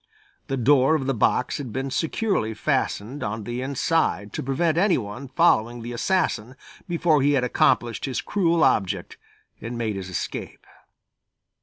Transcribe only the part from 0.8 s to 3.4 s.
of the box had been securely fastened